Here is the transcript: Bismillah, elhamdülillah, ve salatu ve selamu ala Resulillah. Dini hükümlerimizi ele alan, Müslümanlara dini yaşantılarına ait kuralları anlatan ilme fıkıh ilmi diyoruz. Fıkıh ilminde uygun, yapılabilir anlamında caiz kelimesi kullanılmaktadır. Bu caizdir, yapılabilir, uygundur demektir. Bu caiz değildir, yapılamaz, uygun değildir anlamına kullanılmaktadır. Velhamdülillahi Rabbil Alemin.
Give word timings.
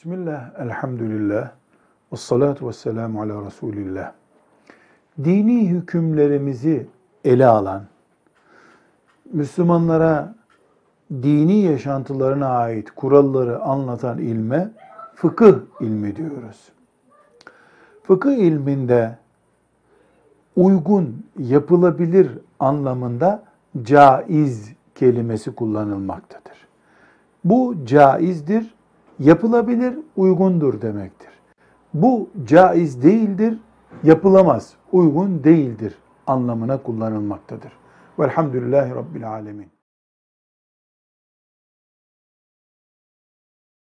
Bismillah, 0.00 0.50
elhamdülillah, 0.58 1.50
ve 2.12 2.16
salatu 2.16 2.68
ve 2.68 2.72
selamu 2.72 3.22
ala 3.22 3.46
Resulillah. 3.46 4.12
Dini 5.24 5.68
hükümlerimizi 5.68 6.86
ele 7.24 7.46
alan, 7.46 7.82
Müslümanlara 9.32 10.34
dini 11.12 11.58
yaşantılarına 11.58 12.48
ait 12.48 12.90
kuralları 12.90 13.62
anlatan 13.62 14.18
ilme 14.18 14.70
fıkıh 15.14 15.54
ilmi 15.80 16.16
diyoruz. 16.16 16.72
Fıkıh 18.02 18.32
ilminde 18.32 19.18
uygun, 20.56 21.26
yapılabilir 21.38 22.38
anlamında 22.60 23.42
caiz 23.82 24.72
kelimesi 24.94 25.54
kullanılmaktadır. 25.54 26.68
Bu 27.44 27.76
caizdir, 27.84 28.74
yapılabilir, 29.20 29.98
uygundur 30.16 30.82
demektir. 30.82 31.30
Bu 31.94 32.28
caiz 32.44 33.02
değildir, 33.02 33.58
yapılamaz, 34.02 34.74
uygun 34.92 35.44
değildir 35.44 35.98
anlamına 36.26 36.82
kullanılmaktadır. 36.82 37.72
Velhamdülillahi 38.18 38.94
Rabbil 38.94 39.28
Alemin. 39.28 39.79